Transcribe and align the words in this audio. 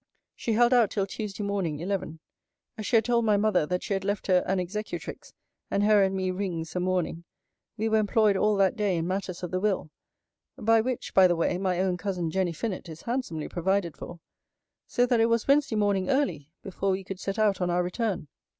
She 0.35 0.53
held 0.53 0.73
out 0.73 0.89
till 0.89 1.05
Tuesday 1.05 1.43
morning, 1.43 1.77
eleven. 1.79 2.21
As 2.75 2.87
she 2.87 2.95
had 2.95 3.05
told 3.05 3.23
my 3.23 3.37
mother 3.37 3.67
that 3.67 3.83
she 3.83 3.93
had 3.93 4.03
left 4.03 4.25
her 4.25 4.43
an 4.47 4.59
executrix, 4.59 5.31
and 5.69 5.83
her 5.83 6.01
and 6.01 6.15
me 6.15 6.31
rings 6.31 6.75
and 6.75 6.85
mourning; 6.85 7.23
we 7.77 7.87
were 7.87 7.99
employed 7.99 8.35
all 8.35 8.55
that 8.55 8.75
day 8.75 8.97
in 8.97 9.05
matters 9.05 9.43
of 9.43 9.51
the 9.51 9.59
will 9.59 9.91
[by 10.57 10.81
which, 10.81 11.13
by 11.13 11.27
the 11.27 11.35
way, 11.35 11.55
my 11.59 11.79
own 11.79 11.97
cousin 11.97 12.31
Jenny 12.31 12.51
Fynnett 12.51 12.89
is 12.89 13.03
handsomely 13.03 13.47
provided 13.47 13.95
for], 13.95 14.19
so 14.87 15.05
that 15.05 15.19
it 15.19 15.27
was 15.29 15.47
Wednesday 15.47 15.75
morning 15.75 16.09
early, 16.09 16.49
before 16.63 16.89
we 16.89 17.03
could 17.03 17.19
set 17.19 17.37
out 17.37 17.61
on 17.61 17.69
our 17.69 17.83
return. 17.83 18.27